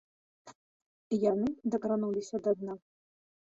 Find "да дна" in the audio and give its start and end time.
2.47-2.73